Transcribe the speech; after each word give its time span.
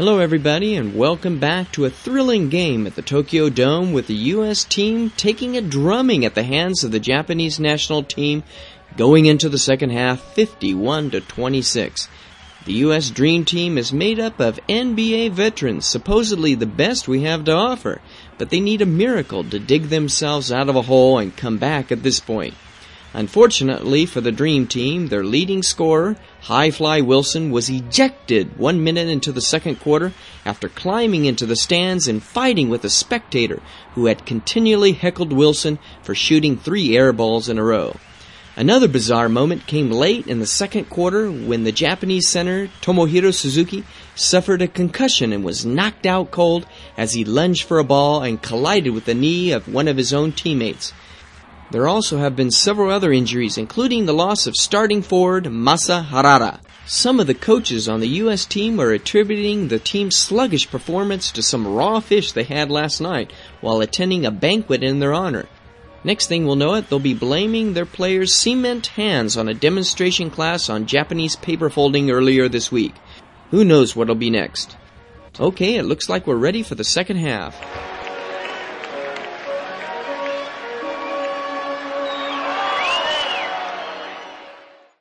Hello, 0.00 0.18
everybody, 0.18 0.76
and 0.76 0.96
welcome 0.96 1.38
back 1.38 1.70
to 1.72 1.84
a 1.84 1.90
thrilling 1.90 2.48
game 2.48 2.86
at 2.86 2.94
the 2.94 3.02
Tokyo 3.02 3.50
Dome 3.50 3.92
with 3.92 4.06
the 4.06 4.14
U.S. 4.32 4.64
team 4.64 5.10
taking 5.10 5.58
a 5.58 5.60
drumming 5.60 6.24
at 6.24 6.34
the 6.34 6.42
hands 6.42 6.82
of 6.82 6.90
the 6.90 6.98
Japanese 6.98 7.60
national 7.60 8.04
team 8.04 8.42
going 8.96 9.26
into 9.26 9.50
the 9.50 9.58
second 9.58 9.90
half 9.90 10.18
51 10.32 11.10
to 11.10 11.20
26. 11.20 12.08
The 12.64 12.72
U.S. 12.72 13.10
Dream 13.10 13.44
Team 13.44 13.76
is 13.76 13.92
made 13.92 14.18
up 14.18 14.40
of 14.40 14.58
NBA 14.70 15.32
veterans, 15.32 15.84
supposedly 15.84 16.54
the 16.54 16.64
best 16.64 17.06
we 17.06 17.24
have 17.24 17.44
to 17.44 17.52
offer, 17.52 18.00
but 18.38 18.48
they 18.48 18.60
need 18.60 18.80
a 18.80 18.86
miracle 18.86 19.44
to 19.44 19.58
dig 19.58 19.90
themselves 19.90 20.50
out 20.50 20.70
of 20.70 20.76
a 20.76 20.82
hole 20.88 21.18
and 21.18 21.36
come 21.36 21.58
back 21.58 21.92
at 21.92 22.02
this 22.02 22.20
point. 22.20 22.54
Unfortunately 23.12 24.06
for 24.06 24.20
the 24.20 24.30
Dream 24.30 24.68
Team, 24.68 25.08
their 25.08 25.24
leading 25.24 25.64
scorer, 25.64 26.16
High 26.42 26.70
Fly 26.70 27.00
Wilson, 27.00 27.50
was 27.50 27.68
ejected 27.68 28.56
one 28.56 28.84
minute 28.84 29.08
into 29.08 29.32
the 29.32 29.40
second 29.40 29.80
quarter 29.80 30.12
after 30.44 30.68
climbing 30.68 31.24
into 31.24 31.44
the 31.44 31.56
stands 31.56 32.06
and 32.06 32.22
fighting 32.22 32.68
with 32.68 32.84
a 32.84 32.90
spectator 32.90 33.60
who 33.94 34.06
had 34.06 34.26
continually 34.26 34.92
heckled 34.92 35.32
Wilson 35.32 35.80
for 36.02 36.14
shooting 36.14 36.56
three 36.56 36.96
air 36.96 37.12
balls 37.12 37.48
in 37.48 37.58
a 37.58 37.64
row. 37.64 37.96
Another 38.56 38.86
bizarre 38.86 39.28
moment 39.28 39.66
came 39.66 39.90
late 39.90 40.28
in 40.28 40.38
the 40.38 40.46
second 40.46 40.90
quarter 40.90 41.30
when 41.30 41.64
the 41.64 41.72
Japanese 41.72 42.28
center, 42.28 42.68
Tomohiro 42.80 43.34
Suzuki, 43.34 43.84
suffered 44.14 44.62
a 44.62 44.68
concussion 44.68 45.32
and 45.32 45.42
was 45.42 45.66
knocked 45.66 46.06
out 46.06 46.30
cold 46.30 46.64
as 46.96 47.14
he 47.14 47.24
lunged 47.24 47.64
for 47.64 47.78
a 47.80 47.84
ball 47.84 48.22
and 48.22 48.42
collided 48.42 48.92
with 48.92 49.06
the 49.06 49.14
knee 49.14 49.50
of 49.50 49.66
one 49.66 49.88
of 49.88 49.96
his 49.96 50.12
own 50.12 50.30
teammates. 50.30 50.92
There 51.70 51.86
also 51.86 52.18
have 52.18 52.34
been 52.34 52.50
several 52.50 52.90
other 52.90 53.12
injuries, 53.12 53.56
including 53.56 54.06
the 54.06 54.12
loss 54.12 54.48
of 54.48 54.56
starting 54.56 55.02
forward 55.02 55.44
Masa 55.44 56.04
Harada. 56.04 56.58
Some 56.84 57.20
of 57.20 57.28
the 57.28 57.34
coaches 57.34 57.88
on 57.88 58.00
the 58.00 58.08
U.S. 58.24 58.44
team 58.44 58.80
are 58.80 58.90
attributing 58.90 59.68
the 59.68 59.78
team's 59.78 60.16
sluggish 60.16 60.68
performance 60.68 61.30
to 61.30 61.42
some 61.42 61.68
raw 61.68 62.00
fish 62.00 62.32
they 62.32 62.42
had 62.42 62.72
last 62.72 63.00
night 63.00 63.32
while 63.60 63.80
attending 63.80 64.26
a 64.26 64.32
banquet 64.32 64.82
in 64.82 64.98
their 64.98 65.14
honor. 65.14 65.46
Next 66.02 66.26
thing 66.26 66.44
we'll 66.44 66.56
know 66.56 66.74
it, 66.74 66.88
they'll 66.88 66.98
be 66.98 67.14
blaming 67.14 67.74
their 67.74 67.86
players' 67.86 68.34
cement 68.34 68.88
hands 68.88 69.36
on 69.36 69.48
a 69.48 69.54
demonstration 69.54 70.30
class 70.30 70.68
on 70.68 70.86
Japanese 70.86 71.36
paper 71.36 71.70
folding 71.70 72.10
earlier 72.10 72.48
this 72.48 72.72
week. 72.72 72.94
Who 73.52 73.64
knows 73.64 73.94
what'll 73.94 74.16
be 74.16 74.30
next? 74.30 74.76
Okay, 75.38 75.76
it 75.76 75.84
looks 75.84 76.08
like 76.08 76.26
we're 76.26 76.34
ready 76.34 76.64
for 76.64 76.74
the 76.74 76.82
second 76.82 77.18
half. 77.18 77.54